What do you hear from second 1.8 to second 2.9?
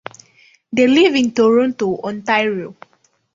Ontario.